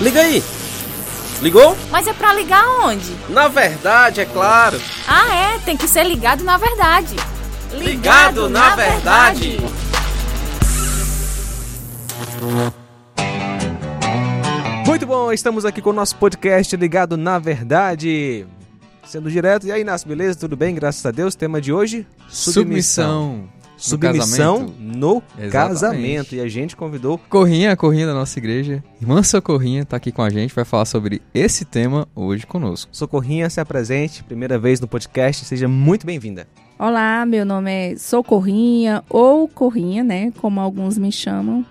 [0.00, 0.42] Liga aí!
[1.40, 1.76] Ligou?
[1.90, 3.16] Mas é pra ligar onde?
[3.28, 4.80] Na verdade, é claro.
[5.08, 7.16] Ah, é, tem que ser ligado na verdade.
[7.72, 9.58] Ligado, na, verdade.
[14.86, 18.46] Muito bom, estamos aqui com o nosso podcast Ligado na Verdade.
[19.04, 20.38] Sendo direto, e aí, Inácio, beleza?
[20.38, 20.74] Tudo bem?
[20.74, 21.34] Graças a Deus.
[21.34, 23.32] Tema de hoje: Submissão.
[23.40, 23.51] Submissão
[23.98, 24.74] casamento.
[24.78, 25.50] no Exatamente.
[25.50, 26.34] casamento.
[26.34, 28.82] E a gente convidou Corrinha, Corrinha da nossa igreja.
[29.00, 32.90] Irmã Socorrinha tá aqui com a gente, vai falar sobre esse tema hoje conosco.
[32.94, 36.46] Socorrinha, se apresente, primeira vez no podcast, seja muito bem-vinda.
[36.78, 40.32] Olá, meu nome é Socorrinha ou Corrinha, né?
[40.40, 41.64] Como alguns me chamam.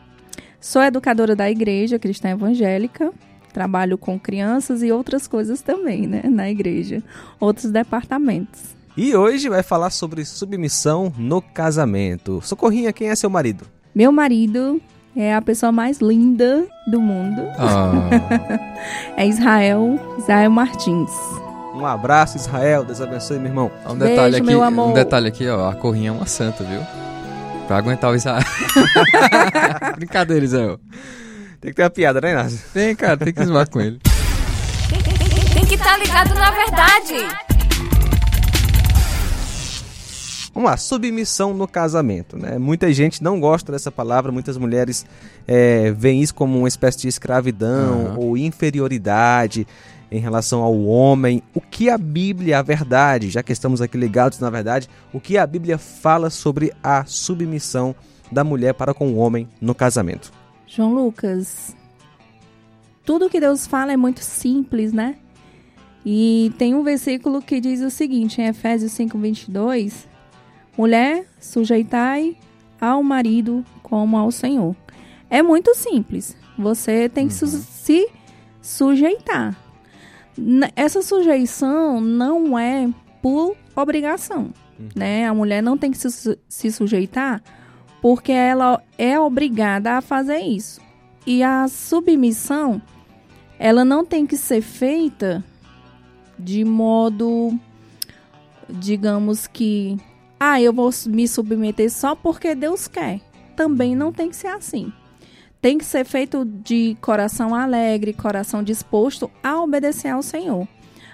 [0.60, 3.12] Sou educadora da igreja cristã evangélica.
[3.52, 6.22] Trabalho com crianças e outras coisas também, né?
[6.30, 7.04] Na igreja.
[7.40, 8.76] Outros departamentos.
[8.96, 12.42] E hoje vai falar sobre submissão no casamento.
[12.44, 13.66] Socorrinha, quem é seu marido?
[13.96, 14.82] Meu marido
[15.16, 17.42] é a pessoa mais linda do mundo.
[17.58, 17.92] Ah,
[19.16, 21.10] É Israel, Israel Martins.
[21.74, 22.84] Um abraço, Israel.
[22.84, 23.72] Deus abençoe, meu irmão.
[23.86, 24.90] um Beijo, detalhe aqui, meu amor.
[24.90, 26.82] um detalhe aqui, ó, a Corrinha é uma santa, viu?
[27.68, 28.44] Pra aguentar o Israel.
[29.96, 30.80] Brincadeira, Israel.
[31.62, 32.60] Tem que ter uma piada, né, Inácio?
[32.74, 34.00] Tem, cara, tem que zoar com ele.
[35.54, 37.51] Tem que estar ligado na verdade.
[40.54, 42.38] Vamos lá, submissão no casamento.
[42.38, 42.58] Né?
[42.58, 45.06] Muita gente não gosta dessa palavra, muitas mulheres
[45.48, 48.18] é, veem isso como uma espécie de escravidão Aham.
[48.18, 49.66] ou inferioridade
[50.12, 51.42] em relação ao homem.
[51.56, 55.38] O que a Bíblia, a verdade, já que estamos aqui ligados na verdade, o que
[55.38, 57.96] a Bíblia fala sobre a submissão
[58.30, 60.34] da mulher para com o homem no casamento?
[60.68, 61.76] João Lucas,
[63.06, 65.16] tudo que Deus fala é muito simples, né?
[66.06, 70.08] E tem um versículo que diz o seguinte, em Efésios 5, 22,
[70.78, 72.38] Mulher, sujeitai
[72.80, 74.76] ao marido como ao Senhor.
[75.30, 76.36] É muito simples.
[76.58, 78.08] Você tem que su- se
[78.62, 79.56] sujeitar.
[80.76, 82.90] Essa sujeição não é
[83.22, 84.52] por obrigação,
[84.96, 85.28] né?
[85.28, 87.42] A mulher não tem que se, se sujeitar
[88.02, 90.82] porque ela é obrigada a fazer isso.
[91.28, 92.82] E a submissão,
[93.60, 95.44] ela não tem que ser feita
[96.40, 97.54] de modo,
[98.68, 99.98] digamos que,
[100.44, 103.22] ah, eu vou me submeter só porque Deus quer.
[103.56, 104.92] Também não tem que ser assim.
[105.62, 110.68] Tem que ser feito de coração alegre, coração disposto a obedecer ao Senhor.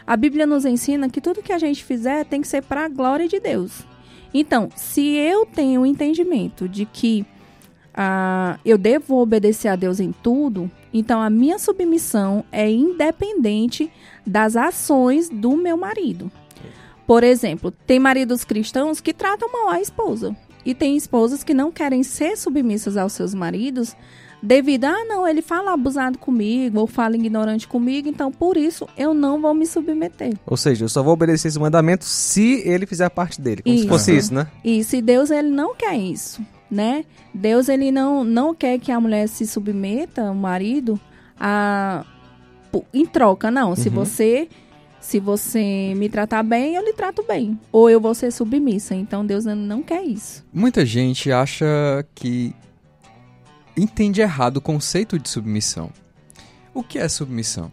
[0.08, 2.88] A Bíblia nos ensina que tudo que a gente fizer tem que ser para a
[2.88, 3.86] glória de Deus.
[4.34, 7.26] Então, se eu tenho o entendimento de que
[7.94, 13.92] ah, eu devo obedecer a Deus em tudo, então a minha submissão é independente
[14.26, 16.32] das ações do meu marido.
[17.08, 20.36] Por exemplo, tem maridos cristãos que tratam mal a esposa.
[20.66, 23.96] E tem esposas que não querem ser submissas aos seus maridos
[24.44, 28.88] devido a, ah, não, ele fala abusado comigo ou fala ignorante comigo, então por isso
[28.98, 30.34] eu não vou me submeter.
[30.46, 33.64] Ou seja, eu só vou obedecer esse mandamento se ele fizer parte dele.
[33.64, 33.90] Como se Isso.
[33.90, 34.48] fosse isso, né?
[34.64, 37.06] E se Deus ele não quer isso, né?
[37.34, 41.00] Deus ele não, não quer que a mulher se submeta, o marido,
[41.40, 42.06] a
[42.94, 43.76] em troca, não.
[43.76, 43.96] Se Uhum.
[43.96, 44.48] você
[45.00, 48.96] se você me tratar bem, eu lhe trato bem, ou eu vou ser submissa.
[48.96, 50.46] Então Deus não quer isso.
[50.54, 51.66] Muita gente acha
[52.14, 52.54] que
[53.76, 55.92] entende errado o conceito de submissão.
[56.74, 57.72] O que é submissão?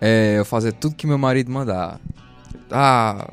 [0.00, 2.00] É eu fazer tudo que meu marido mandar.
[2.70, 3.30] Ah,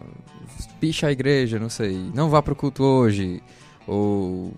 [0.79, 2.11] picha a igreja, não sei.
[2.13, 3.41] Não vá pro culto hoje.
[3.87, 4.53] Ou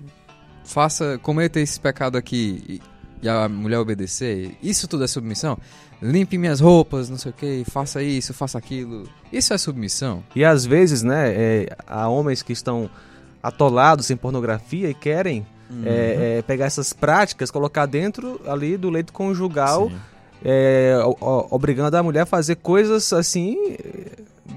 [0.66, 2.82] faça, cometa esse pecado aqui
[3.22, 4.56] e, a mulher obedecer.
[4.62, 5.58] Isso tudo é submissão?
[6.02, 9.08] Limpe minhas roupas, não sei o que, faça isso, faça aquilo.
[9.32, 10.24] Isso é submissão?
[10.36, 12.90] E às vezes, né, é, há homens que estão
[13.44, 15.46] atolados em pornografia e querem
[15.86, 19.90] é, é, pegar essas práticas, colocar dentro ali do leito conjugal,
[20.44, 23.56] é, o- o- obrigando a mulher a fazer coisas assim,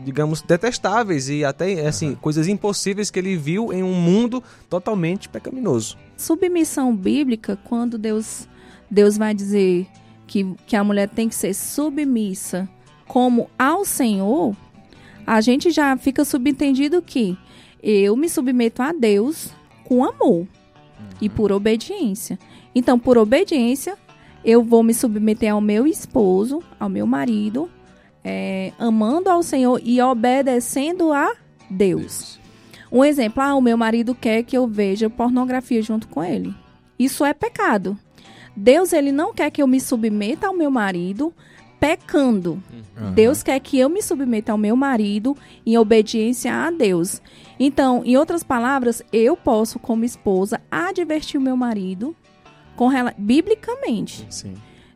[0.04, 5.96] digamos, detestáveis e até assim, coisas impossíveis que ele viu em um mundo totalmente pecaminoso.
[6.16, 8.48] Submissão bíblica, quando Deus
[8.90, 9.86] Deus vai dizer
[10.26, 12.68] que, que a mulher tem que ser submissa
[13.06, 14.56] como ao Senhor,
[15.26, 17.36] a gente já fica subentendido que
[17.82, 19.50] eu me submeto a Deus
[19.84, 20.46] com amor
[21.20, 22.38] e por obediência.
[22.74, 23.96] Então, por obediência,
[24.44, 27.70] eu vou me submeter ao meu esposo, ao meu marido,
[28.22, 31.34] é, amando ao Senhor e obedecendo a
[31.70, 32.40] Deus.
[32.90, 36.54] Um exemplo, ah, o meu marido quer que eu veja pornografia junto com ele.
[36.98, 37.98] Isso é pecado.
[38.56, 41.32] Deus, ele não quer que eu me submeta ao meu marido
[41.80, 42.62] pecando.
[42.96, 43.12] Aham.
[43.12, 45.36] Deus quer que eu me submeta ao meu marido
[45.66, 47.20] em obediência a Deus.
[47.58, 52.16] Então, em outras palavras, eu posso, como esposa, advertir o meu marido
[52.74, 54.26] com biblicamente.
[54.30, 54.54] Sim.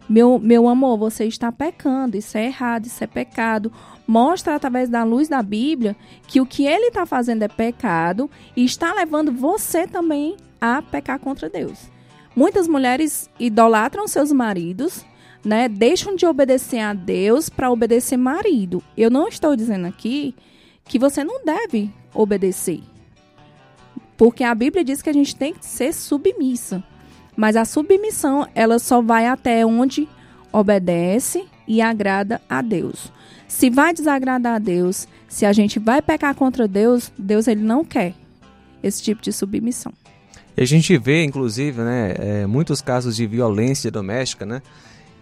[0.08, 3.70] Meu, meu amor, você está pecando, isso é errado, isso é pecado.
[4.06, 5.94] Mostra através da luz da Bíblia
[6.26, 11.19] que o que ele está fazendo é pecado e está levando você também a pecar
[11.19, 11.90] contra Deus.
[12.38, 15.05] Muitas mulheres idolatram seus maridos,
[15.44, 15.69] né?
[15.69, 18.81] Deixam de obedecer a Deus para obedecer marido.
[18.96, 20.37] Eu não estou dizendo aqui
[20.85, 22.81] que você não deve obedecer.
[24.17, 26.81] Porque a Bíblia diz que a gente tem que ser submissa.
[27.37, 30.08] Mas a submissão, ela só vai até onde
[30.52, 33.12] obedece e agrada a Deus.
[33.49, 37.84] Se vai desagradar a Deus, se a gente vai pecar contra Deus, Deus ele não
[37.84, 38.14] quer
[38.81, 39.93] esse tipo de submissão.
[40.58, 44.60] E a gente vê, inclusive, né, é, muitos casos de violência doméstica, né?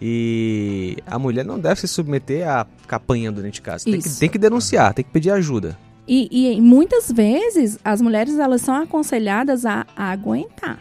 [0.01, 3.85] E a mulher não deve se submeter a ficar apanhando dentro de casa.
[3.85, 5.79] Tem que, tem que, denunciar, tem que pedir ajuda.
[6.09, 10.79] E, e, muitas vezes as mulheres elas são aconselhadas a, a aguentar.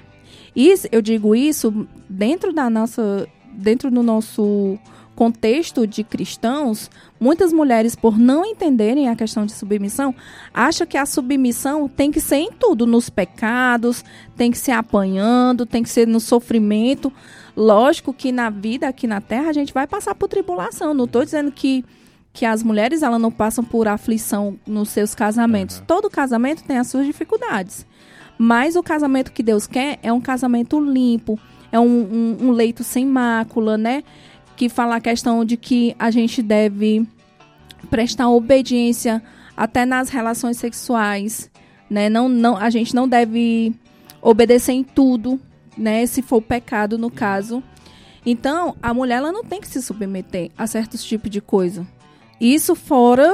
[0.55, 4.79] E eu digo isso dentro da nossa, dentro do nosso
[5.15, 6.89] contexto de cristãos,
[7.19, 10.13] muitas mulheres, por não entenderem a questão de submissão,
[10.53, 14.03] acham que a submissão tem que ser em tudo, nos pecados,
[14.35, 17.11] tem que ser apanhando, tem que ser no sofrimento.
[17.55, 20.93] Lógico que na vida aqui na Terra a gente vai passar por tribulação.
[20.93, 21.83] Não estou dizendo que
[22.35, 25.79] que as mulheres elas não passam por aflição nos seus casamentos.
[25.79, 25.85] Uhum.
[25.85, 27.87] Todo casamento tem as suas dificuldades.
[28.37, 31.39] Mas o casamento que Deus quer é um casamento limpo,
[31.71, 31.85] é um,
[32.41, 34.03] um, um leito sem mácula, né?
[34.55, 37.05] Que fala a questão de que a gente deve
[37.89, 39.21] prestar obediência
[39.55, 41.49] até nas relações sexuais,
[41.89, 42.09] né?
[42.09, 43.73] Não, não, a gente não deve
[44.21, 45.39] obedecer em tudo,
[45.77, 46.05] né?
[46.05, 47.63] Se for pecado, no caso.
[48.25, 51.85] Então, a mulher ela não tem que se submeter a certos tipos de coisa.
[52.39, 53.31] Isso fora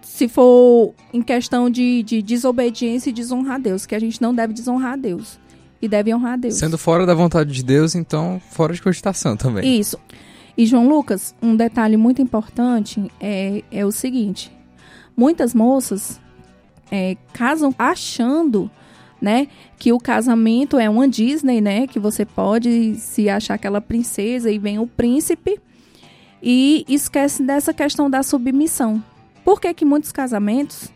[0.00, 4.34] se for em questão de, de desobediência e desonrar a Deus, que a gente não
[4.34, 5.38] deve desonrar a Deus
[5.80, 6.54] e deve honrar a Deus.
[6.54, 9.78] Sendo fora da vontade de Deus, então fora de cogitação também.
[9.78, 9.98] Isso.
[10.56, 14.52] E João Lucas, um detalhe muito importante é, é o seguinte:
[15.16, 16.20] muitas moças
[16.90, 18.70] é, casam achando
[19.20, 19.46] né,
[19.78, 24.58] que o casamento é uma Disney, né, que você pode se achar aquela princesa e
[24.58, 25.60] vem o príncipe
[26.42, 29.02] e esquece dessa questão da submissão.
[29.44, 30.92] Por que, que muitos casamentos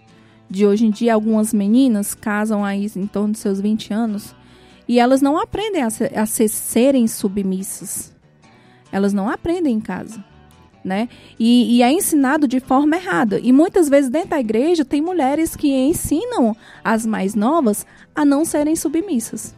[0.48, 4.34] de hoje em dia, algumas meninas casam aí em torno dos seus 20 anos
[4.88, 8.15] e elas não aprendem a, ser, a ser, serem submissas.
[8.90, 10.24] Elas não aprendem em casa.
[10.84, 11.08] Né?
[11.36, 13.40] E, e, é ensinado de forma errada.
[13.40, 17.84] E muitas vezes dentro da igreja tem mulheres que ensinam as mais novas
[18.14, 19.52] a não serem submissas.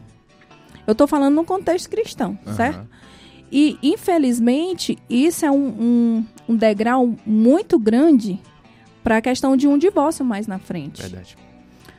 [0.87, 2.53] Eu estou falando no contexto cristão, uhum.
[2.55, 2.87] certo?
[3.51, 8.39] E, infelizmente, isso é um, um, um degrau muito grande
[9.03, 11.01] para a questão de um divórcio mais na frente.
[11.01, 11.37] Verdade.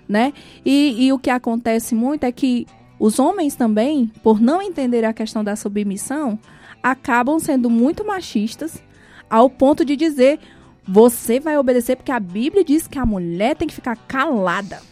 [0.09, 0.33] Né?
[0.65, 2.67] E, e o que acontece muito é que
[3.01, 6.39] os homens também, por não entender a questão da submissão,
[6.83, 8.81] acabam sendo muito machistas
[9.29, 10.39] ao ponto de dizer
[10.87, 14.83] você vai obedecer porque a Bíblia diz que a mulher tem que ficar calada.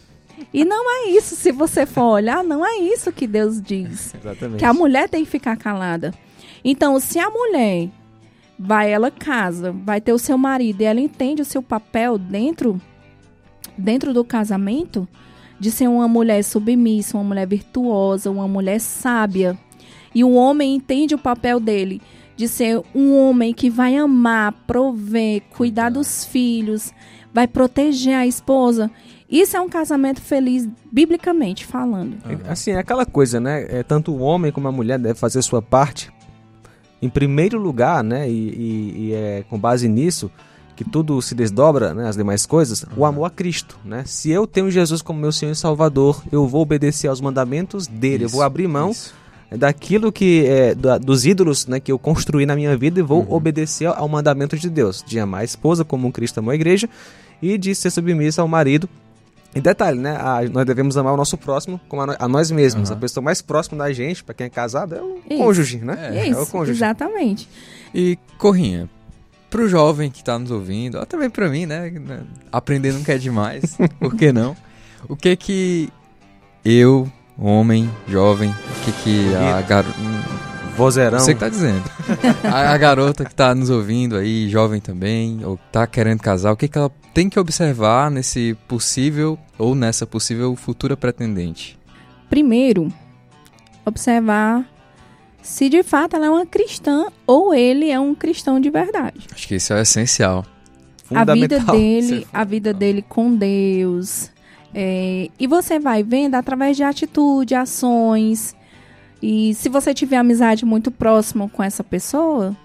[0.53, 4.15] E não é isso, se você for olhar, não é isso que Deus diz.
[4.19, 4.59] Exatamente.
[4.59, 6.13] Que a mulher tem que ficar calada.
[6.63, 7.89] Então, se a mulher
[8.57, 12.81] vai, ela casa, vai ter o seu marido e ela entende o seu papel dentro,
[13.77, 15.07] dentro do casamento,
[15.59, 19.57] de ser uma mulher submissa, uma mulher virtuosa, uma mulher sábia.
[20.13, 22.01] E o homem entende o papel dele
[22.35, 26.93] de ser um homem que vai amar, prover, cuidar dos filhos,
[27.33, 28.89] vai proteger a esposa.
[29.29, 32.17] Isso é um casamento feliz, biblicamente falando.
[32.47, 33.65] Assim, é aquela coisa, né?
[33.69, 36.11] É, tanto o homem como a mulher devem fazer sua parte
[37.01, 40.29] em primeiro lugar, né, e, e, e, é com base nisso
[40.79, 44.03] que tudo se desdobra, né, as demais coisas, o amor a Cristo, né?
[44.05, 48.23] Se eu tenho Jesus como meu Senhor e Salvador, eu vou obedecer aos mandamentos dele,
[48.23, 49.13] isso, eu vou abrir mão isso.
[49.51, 53.23] daquilo que é, da, dos ídolos, né, que eu construí na minha vida e vou
[53.23, 53.33] uhum.
[53.33, 56.89] obedecer ao mandamento de Deus, de amar a esposa como Cristo amou a igreja
[57.41, 58.87] e de ser submissa ao marido
[59.53, 60.15] e detalhe, né?
[60.15, 62.89] A, nós devemos amar o nosso próximo como a, a nós mesmos.
[62.89, 62.95] Uhum.
[62.95, 65.43] A pessoa mais próxima da gente, para quem é casado, é o Isso.
[65.43, 66.11] cônjuge, né?
[66.13, 66.77] É, é o cônjuge.
[66.77, 67.49] Exatamente.
[67.93, 68.87] E, Corrinha,
[69.49, 71.91] pro jovem que tá nos ouvindo, ou também para mim, né?
[72.51, 74.55] Aprender não quer demais, por que não?
[75.07, 75.89] O que que
[76.63, 79.95] eu, homem, jovem, o que que a garota...
[80.75, 81.19] Vozeirão.
[81.19, 81.83] Você que tá dizendo.
[82.41, 86.55] a, a, garota que tá nos ouvindo aí, jovem também, ou tá querendo casar, o
[86.55, 91.77] que que ela tem que observar nesse possível ou nessa possível futura pretendente?
[92.29, 92.87] Primeiro,
[93.85, 94.65] observar
[95.41, 99.27] se de fato ela é uma cristã ou ele é um cristão de verdade.
[99.33, 100.45] Acho que isso é essencial.
[101.13, 104.31] A vida dele, a vida dele com Deus.
[104.73, 108.55] É, e você vai vendo através de atitude, ações,
[109.21, 112.55] E se você tiver amizade muito próxima com essa pessoa,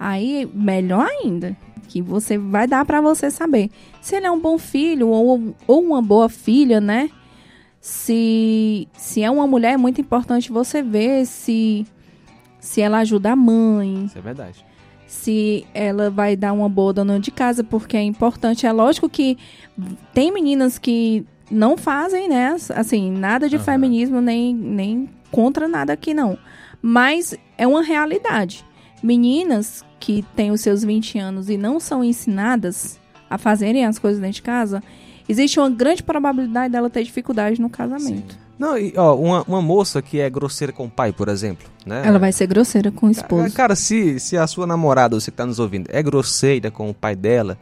[0.00, 1.56] aí melhor ainda,
[1.88, 5.82] que você vai dar para você saber se ele é um bom filho ou, ou
[5.82, 7.10] uma boa filha, né?
[7.80, 11.86] Se, se é uma mulher, é muito importante você ver se,
[12.62, 14.64] se ela ajuda a mãe, Isso é verdade.
[15.06, 18.66] se ela vai dar uma boa dona de casa, porque é importante.
[18.66, 19.36] É lógico que
[20.14, 22.56] tem meninas que não fazem, né?
[22.74, 23.64] Assim, nada de Aham.
[23.64, 26.38] feminismo, nem, nem contra nada aqui, não.
[26.80, 28.64] Mas é uma realidade.
[29.02, 34.20] Meninas que têm os seus 20 anos e não são ensinadas a fazerem as coisas
[34.20, 34.82] dentro de casa,
[35.28, 38.38] existe uma grande probabilidade dela ter dificuldade no casamento.
[38.58, 42.02] Não, e, ó, uma, uma moça que é grosseira com o pai, por exemplo, né?
[42.04, 43.52] Ela vai ser grosseira com o esposo.
[43.54, 46.94] Cara, se, se a sua namorada, você que tá nos ouvindo, é grosseira com o
[46.94, 47.58] pai dela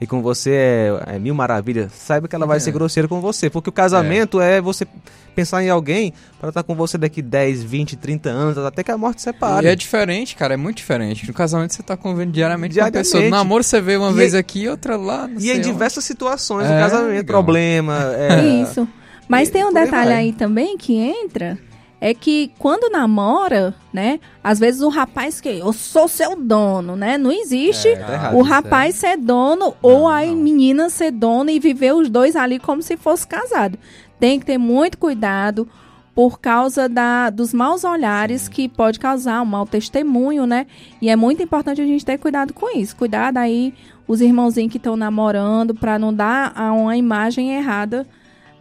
[0.00, 2.60] e com você é, é mil maravilhas, saiba que ela vai É.
[2.60, 3.48] ser grosseira com você.
[3.50, 4.86] Porque o casamento é, você
[5.34, 8.98] pensar em alguém para estar com você daqui 10, 20, 30 anos, até que a
[8.98, 9.66] morte separe.
[9.66, 11.26] E é diferente, cara, é muito diferente.
[11.26, 13.10] No casamento você tá convivendo diariamente com a Diariamente.
[13.10, 13.24] pessoa.
[13.24, 15.26] No namoro você vê uma E vez é- aqui e outra lá.
[15.26, 15.68] não E sei em onde.
[15.68, 17.24] diversas situações É, do casamento, legal.
[17.24, 17.98] problema.
[18.16, 18.86] É, Isso.
[19.28, 20.18] Mas e tem um detalhe vai.
[20.18, 21.58] aí também que entra.
[22.00, 24.20] É que quando namora, né?
[24.42, 27.16] Às vezes o rapaz que eu sou seu dono, né?
[27.16, 30.34] Não existe É, tá errado o isso, rapaz ser dono ou a não.
[30.36, 33.78] menina ser dona e viver os dois ali como se fosse casado.
[34.20, 35.66] Tem que ter muito cuidado
[36.14, 40.66] por causa da, dos maus olhares que pode causar um mau testemunho, né?
[41.00, 42.94] E é muito importante a gente ter cuidado com isso.
[42.96, 43.72] Cuidado aí
[44.06, 48.06] os irmãozinhos que estão namorando para não dar a- uma imagem errada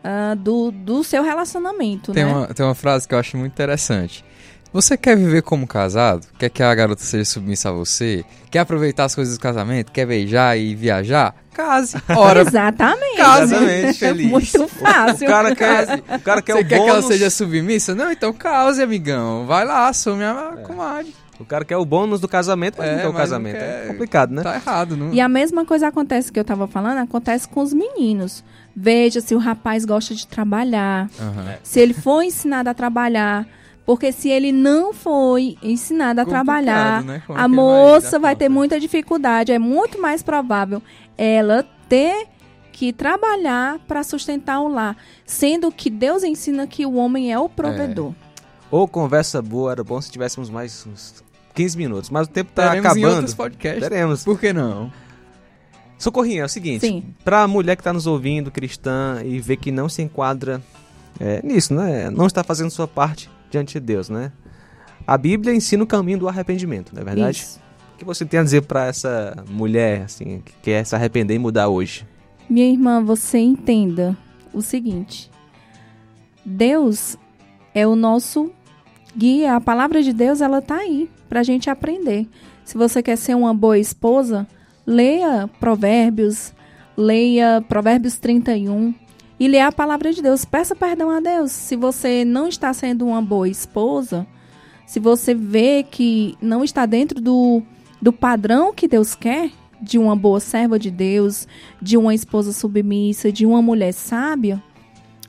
[0.03, 2.31] ah, do, do seu relacionamento, Tem, né?
[2.31, 4.23] uma, tem uma frase que eu acho muito interessante.
[4.71, 6.25] Você quer viver como casado?
[6.39, 8.25] Quer que a garota seja submissa a você?
[8.49, 9.91] Quer aproveitar as coisas do casamento?
[9.91, 11.35] Quer beijar e viajar?
[11.53, 11.95] Case.
[12.09, 13.15] Ora, Exatamente.
[13.17, 13.53] case.
[13.53, 14.31] Exatamente, feliz.
[14.31, 15.27] Muito O fácil.
[15.27, 17.05] cara quer, o cara quer Você o quer que ela bônus.
[17.05, 17.93] seja submissa?
[17.93, 19.45] Não, então cause, amigão.
[19.45, 21.13] Vai lá, assume a comadre.
[21.39, 23.57] O cara quer o bônus do casamento, mas É, não quer o casamento.
[23.57, 24.43] quer- É complicado, né?
[24.43, 25.11] Tá errado, não?
[25.13, 28.43] E a mesma coisa acontece que eu tava falando, acontece com os meninos.
[28.75, 31.55] Veja se o rapaz gosta de trabalhar, Aham.
[31.63, 33.47] se ele foi ensinado a trabalhar.
[33.85, 37.21] Porque se ele não foi ensinado a Complicado, trabalhar, né?
[37.27, 39.51] É a vai moça dar vai ter muita dificuldade.
[39.51, 40.81] É muito mais provável
[41.17, 42.27] ela ter
[42.71, 44.95] que trabalhar para sustentar o lar.
[45.25, 48.13] Sendo que Deus ensina que o homem é o provedor.
[48.73, 52.09] Ou conversa boa, era bom se tivéssemos mais uns 15 minutos.
[52.09, 53.15] Mas o tempo tá Teremos em acabando.
[53.17, 53.87] outros podcasts.
[53.87, 54.23] Teremos.
[54.23, 54.91] Por que não?
[55.99, 56.79] Socorrinha, é o seguinte.
[56.79, 57.03] Sim.
[57.23, 60.59] Pra mulher que tá nos ouvindo, cristã, e vê que não se enquadra
[61.19, 62.09] é, nisso, né?
[62.09, 64.31] Não está fazendo sua parte diante de Deus, né?
[65.05, 67.37] A Bíblia ensina o caminho do arrependimento, não é verdade?
[67.37, 67.61] Isso.
[67.93, 71.39] O que você tem a dizer pra essa mulher, assim, que quer se arrepender e
[71.39, 72.07] mudar hoje?
[72.49, 74.17] Minha irmã, você entenda
[74.51, 75.29] o seguinte:
[76.43, 77.19] Deus
[77.75, 78.51] é o nosso
[79.15, 79.55] guia.
[79.55, 82.27] A palavra de Deus, ela tá aí pra gente aprender.
[82.63, 84.47] Se você quer ser uma boa esposa,
[84.85, 86.53] leia Provérbios,
[86.95, 88.93] leia Provérbios 31
[89.39, 90.45] e leia a palavra de Deus.
[90.45, 91.51] Peça perdão a Deus.
[91.51, 94.25] Se você não está sendo uma boa esposa,
[94.85, 97.61] se você vê que não está dentro do,
[98.01, 99.51] do padrão que Deus quer,
[99.81, 101.45] de uma boa serva de Deus,
[101.81, 104.63] de uma esposa submissa, de uma mulher sábia,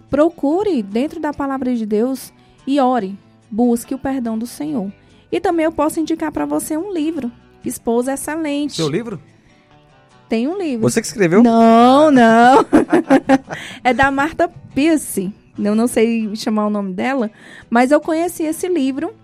[0.09, 2.33] procure dentro da palavra de Deus
[2.65, 3.19] e ore,
[3.55, 4.93] busque o perdão do Senhor.
[5.31, 7.31] E também eu posso indicar para você um livro,
[7.65, 8.75] Esposa Excelente.
[8.75, 9.21] Seu livro?
[10.29, 10.83] Tem um livro.
[10.83, 11.41] Você que escreveu?
[11.43, 12.67] Não, não.
[13.85, 15.33] é da Marta Pierce.
[15.57, 17.31] Eu não sei chamar o nome dela,
[17.71, 19.15] mas eu conheci esse livro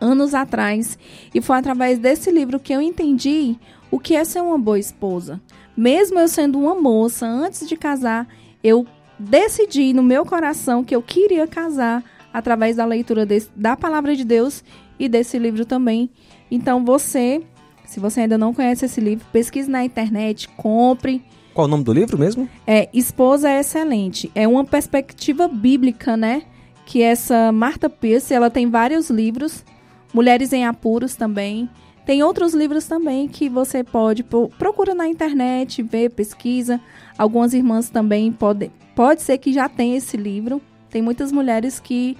[0.00, 0.96] anos atrás
[1.34, 3.56] e foi através desse livro que eu entendi
[3.90, 5.40] o que é ser uma boa esposa.
[5.76, 8.28] Mesmo eu sendo uma moça antes de casar,
[8.62, 8.86] eu
[9.18, 14.24] decidi no meu coração que eu queria casar através da leitura desse- da palavra de
[14.24, 14.62] Deus
[14.98, 16.10] e desse livro também.
[16.50, 17.42] Então você,
[17.84, 21.22] se você ainda não conhece esse livro, pesquise na internet, compre.
[21.54, 22.48] Qual o nome do livro mesmo?
[22.66, 24.30] É, Esposa é Excelente.
[24.34, 26.42] É uma perspectiva bíblica, né?
[26.86, 29.64] Que essa Marta Pierce, ela tem vários livros.
[30.12, 31.68] Mulheres em Apuros também.
[32.06, 36.80] Tem outros livros também que você pode pro- procura na internet, ver, pesquisa.
[37.16, 40.60] Algumas irmãs também podem, pode ser que já tenha esse livro.
[40.90, 42.16] Tem muitas mulheres que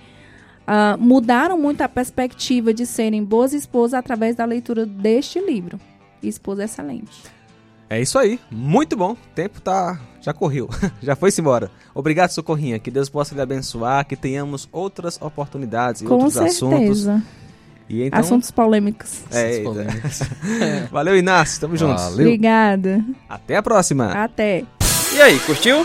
[0.66, 5.78] ah, mudaram muito a perspectiva de serem boas esposas através da leitura deste livro.
[6.22, 7.22] Esposa Excelente.
[7.88, 8.38] É isso aí.
[8.48, 9.12] Muito bom.
[9.12, 10.00] O tempo tá.
[10.20, 10.68] Já correu.
[11.02, 11.72] já foi-se embora.
[11.92, 12.78] Obrigado, Socorrinha.
[12.78, 14.06] Que Deus possa lhe abençoar.
[14.06, 17.00] Que tenhamos outras oportunidades e Com outros assuntos.
[17.00, 17.22] certeza.
[17.88, 18.20] E então.
[18.20, 19.24] Assuntos polêmicos.
[19.32, 20.20] É, Essas polêmicas.
[20.92, 21.60] Valeu, Inácio.
[21.60, 22.04] Tamo juntos.
[22.04, 22.26] Valeu.
[22.26, 23.04] Obrigada.
[23.28, 24.12] Até a próxima.
[24.12, 24.64] Até.
[25.16, 25.84] E aí, curtiu?